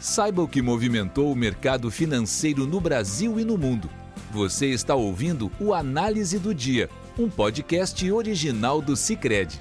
[0.00, 3.90] Saiba o que movimentou o mercado financeiro no Brasil e no mundo.
[4.30, 6.88] Você está ouvindo o Análise do Dia,
[7.18, 9.60] um podcast original do Cicred.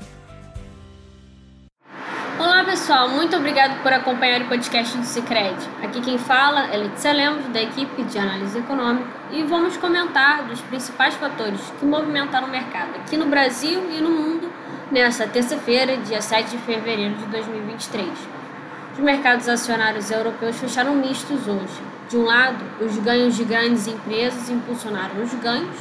[2.40, 5.58] Olá pessoal, muito obrigado por acompanhar o podcast do Cicred.
[5.84, 10.62] Aqui quem fala é Letícia Lemos, da equipe de análise econômica, e vamos comentar dos
[10.62, 14.50] principais fatores que movimentaram o mercado aqui no Brasil e no mundo
[14.90, 18.40] nesta terça-feira, dia 7 de fevereiro de 2023.
[18.94, 21.82] Os mercados acionários europeus fecharam mistos hoje.
[22.10, 25.78] De um lado, os ganhos de grandes empresas impulsionaram os ganhos,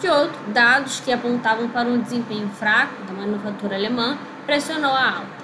[0.00, 5.42] de outro, dados que apontavam para um desempenho fraco da manufatura alemã pressionou a alta.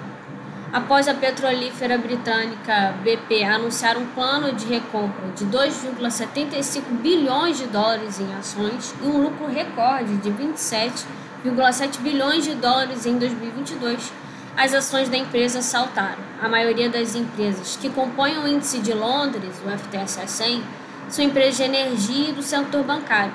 [0.71, 8.19] Após a petrolífera britânica BP anunciar um plano de recompra de 2,75 bilhões de dólares
[8.19, 14.11] em ações e um lucro recorde de 27,7 bilhões de dólares em 2022,
[14.59, 16.17] as ações da empresa saltaram.
[16.41, 20.63] A maioria das empresas que compõem o índice de Londres, o FTSE 100,
[21.07, 23.31] são empresas de energia e do setor bancário.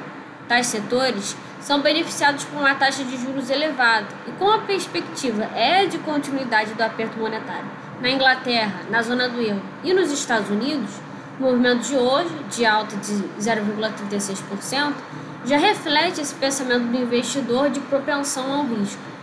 [0.47, 5.87] Tais setores são beneficiados por uma taxa de juros elevada e com a perspectiva é
[5.87, 7.71] de continuidade do aperto monetário.
[8.03, 10.91] Na Inglaterra, na zona do euro e nos Estados Unidos,
[11.41, 14.93] o movimento de hoje, de alta de 0,36%,
[15.47, 19.14] já reflete esse pensamento do investidor de propensão ao risco.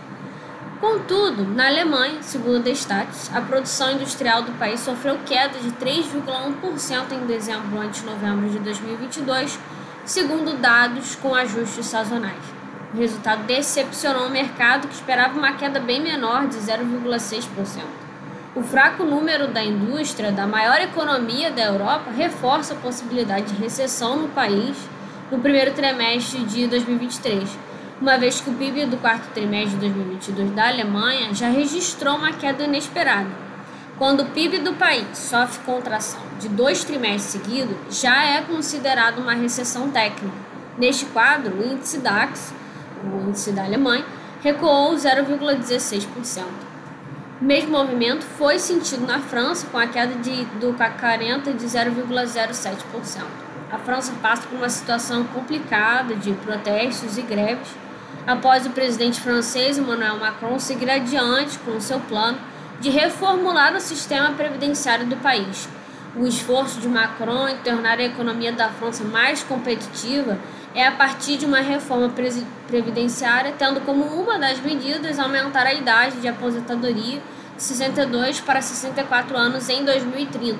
[0.82, 7.12] Contudo, na Alemanha, segundo a Destatis, a produção industrial do país sofreu queda de 3,1%
[7.12, 9.60] em dezembro ante novembro de 2022,
[10.04, 12.42] segundo dados com ajustes sazonais.
[12.92, 17.46] O resultado decepcionou o mercado, que esperava uma queda bem menor, de 0,6%.
[18.56, 24.16] O fraco número da indústria da maior economia da Europa reforça a possibilidade de recessão
[24.16, 24.76] no país
[25.30, 27.71] no primeiro trimestre de 2023
[28.02, 32.32] uma vez que o PIB do quarto trimestre de 2022 da Alemanha já registrou uma
[32.32, 33.30] queda inesperada.
[33.96, 39.34] Quando o PIB do país sofre contração de dois trimestres seguidos, já é considerado uma
[39.34, 40.34] recessão técnica.
[40.76, 42.52] Neste quadro, o índice DAX,
[43.04, 44.04] o índice da Alemanha,
[44.42, 46.42] recuou 0,16%.
[47.40, 51.66] O mesmo movimento foi sentido na França, com a queda de, do CAC 40 de
[51.66, 53.22] 0,07%.
[53.70, 57.68] A França passa por uma situação complicada de protestos e greves
[58.26, 62.38] após o presidente francês Emmanuel Macron seguir adiante com seu plano
[62.80, 65.68] de reformular o sistema previdenciário do país.
[66.14, 70.38] O esforço de Macron em tornar a economia da França mais competitiva
[70.74, 72.12] é a partir de uma reforma
[72.66, 77.22] previdenciária, tendo como uma das medidas aumentar a idade de aposentadoria
[77.56, 80.58] de 62 para 64 anos em 2030.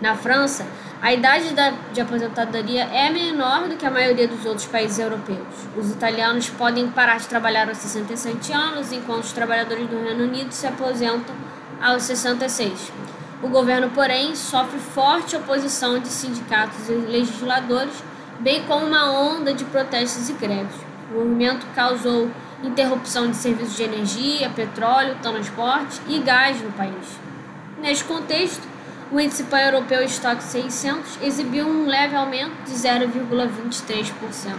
[0.00, 0.66] Na França,
[1.00, 5.46] a idade da, de aposentadoria é menor do que a maioria dos outros países europeus.
[5.76, 10.50] Os italianos podem parar de trabalhar aos 67 anos, enquanto os trabalhadores do Reino Unido
[10.50, 11.34] se aposentam
[11.80, 12.92] aos 66.
[13.40, 18.02] O governo, porém, sofre forte oposição de sindicatos e legisladores,
[18.40, 20.74] bem como uma onda de protestos e greves.
[21.12, 22.28] O movimento causou
[22.62, 27.20] interrupção de serviços de energia, petróleo, transporte e gás no país.
[27.80, 28.66] Neste contexto,
[29.10, 34.54] o índice pan-europeu estoque 600 exibiu um leve aumento de 0,23%.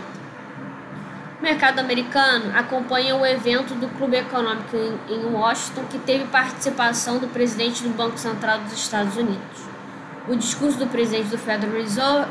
[1.40, 4.76] O mercado americano acompanha o evento do Clube Econômico
[5.08, 9.70] em Washington, que teve participação do presidente do Banco Central dos Estados Unidos.
[10.28, 12.28] O discurso do presidente do Federal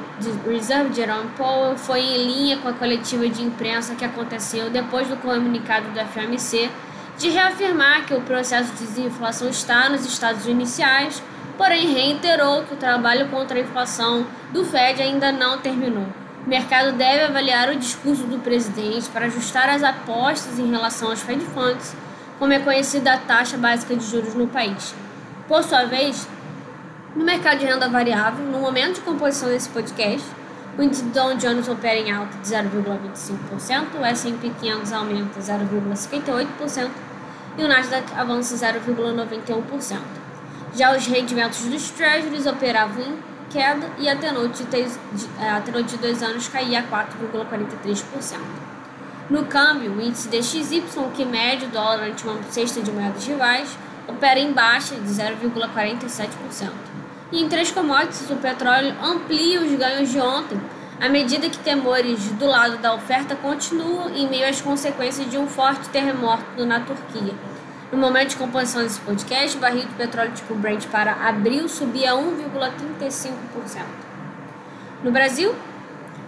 [0.47, 5.17] Reserve, Jerome Powell, foi em linha com a coletiva de imprensa que aconteceu depois do
[5.17, 6.71] comunicado do FMC
[7.17, 11.21] de reafirmar que o processo de desinflação está nos estádios iniciais
[11.59, 16.07] porém reiterou que o trabalho contra a inflação do Fed ainda não terminou.
[16.47, 21.21] O mercado deve avaliar o discurso do presidente para ajustar as apostas em relação aos
[21.21, 21.95] Fed Funds,
[22.39, 24.95] como é conhecida a taxa básica de juros no país.
[25.49, 26.29] Por sua vez,
[27.17, 30.27] no mercado de renda variável, no momento de composição desse podcast,
[30.79, 36.89] o índice Dow Jones opera em alta de 0,25%, o S&P 500 aumenta 0,58%
[37.59, 40.28] e o Nasdaq avança 0,91%.
[40.75, 43.19] Já os rendimentos dos Treasuries operavam em
[43.50, 44.76] queda e até noite de,
[45.41, 48.38] é, até noite de dois anos caía a 4,43%.
[49.31, 50.82] No câmbio, o índice DXY,
[51.15, 53.76] que mede o dólar ante uma cesta de moedas rivais,
[54.06, 56.70] opera em baixa de 0,47%.
[57.31, 60.59] E em três commodities, o petróleo amplia os ganhos de ontem,
[60.99, 65.47] à medida que temores do lado da oferta continuam em meio às consequências de um
[65.47, 67.35] forte terremoto na Turquia
[67.90, 72.12] no momento de composição desse podcast, o barril de petróleo tipo Brent para abril subia
[72.12, 73.82] 1,35%.
[75.02, 75.55] No Brasil,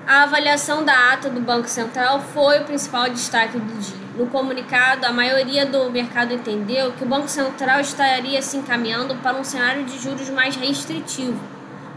[0.06, 4.00] a avaliação da ata do Banco Central foi o principal destaque do dia.
[4.16, 9.36] No comunicado, a maioria do mercado entendeu que o Banco Central estaria se encaminhando para
[9.36, 11.38] um cenário de juros mais restritivo.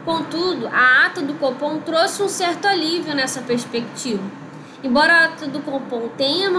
[0.03, 4.42] Contudo, a ata do Copom trouxe um certo alívio nessa perspectiva.
[4.83, 6.51] Embora a ata do Copom tenha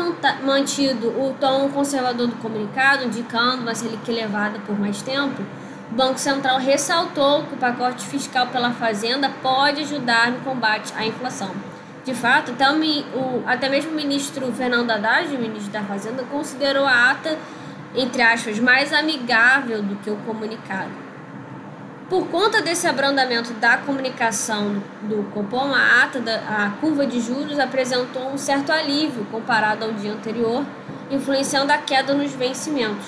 [0.43, 5.43] mantido o tom conservador do comunicado, indicando uma Selic elevada por mais tempo,
[5.93, 11.05] o Banco Central ressaltou que o pacote fiscal pela Fazenda pode ajudar no combate à
[11.05, 11.51] inflação.
[12.03, 12.65] De fato, até,
[13.45, 17.39] até mesmo o ministro Fernando Haddad, o ministro da Fazenda, considerou a ata,
[17.95, 21.04] entre aspas, mais amigável do que o comunicado.
[22.09, 27.59] Por conta desse abrandamento da comunicação do Copom, a ata da a curva de juros
[27.59, 30.67] apresentou um certo alívio comparado ao dia anterior,
[31.11, 33.07] influenciando a queda nos vencimentos.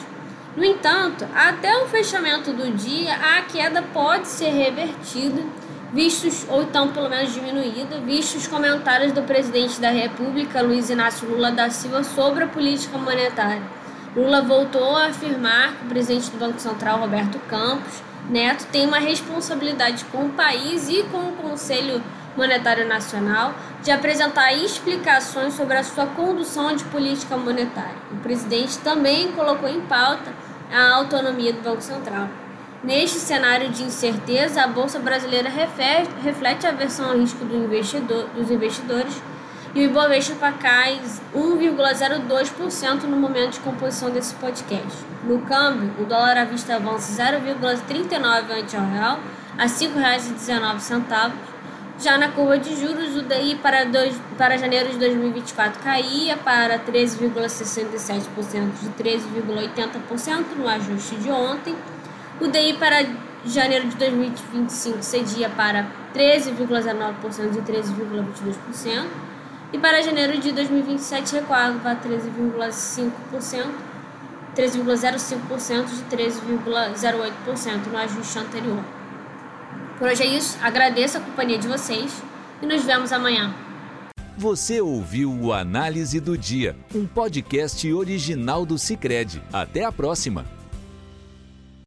[0.57, 5.43] No entanto, até o fechamento do dia, a queda pode ser revertida,
[5.93, 11.29] vistos ou então pelo menos diminuída, vistos os comentários do presidente da República, Luiz Inácio
[11.29, 13.63] Lula da Silva, sobre a política monetária.
[14.17, 18.99] Lula voltou a afirmar que o presidente do Banco Central, Roberto Campos, Neto tem uma
[18.99, 22.03] responsabilidade com o país e com o Conselho
[22.37, 27.97] Monetário Nacional de apresentar explicações sobre a sua condução de política monetária.
[28.11, 30.33] O presidente também colocou em pauta
[30.73, 32.29] a autonomia do Banco Central.
[32.83, 38.51] Neste cenário de incerteza, a Bolsa Brasileira reflete a aversão ao risco do investidor, dos
[38.51, 39.23] investidores
[39.75, 41.01] e o Ibovespa cai
[41.35, 45.05] 1,02% no momento de composição desse podcast.
[45.25, 49.19] No câmbio, o dólar à vista avança 0,39 ante ao real
[49.59, 51.33] a R$ 5,19.
[51.99, 56.79] Já na curva de juros, o DI para, dois, para janeiro de 2024 caía para
[56.79, 58.27] 13,67%
[58.83, 61.75] de 13,80% no ajuste de ontem.
[62.39, 63.07] O DI para
[63.47, 69.07] janeiro de 2025 cedia para 13,09% de 13,22%.
[69.73, 73.67] E para janeiro de 2027 recuava para 13,5%,
[74.57, 78.85] 13,05% de 13,08% no ajuste anterior.
[79.99, 82.23] Por hoje é isso, agradeço a companhia de vocês
[82.63, 83.55] e nos vemos amanhã.
[84.39, 89.43] Você ouviu o Análise do Dia, um podcast original do Cicred.
[89.53, 90.56] Até a próxima!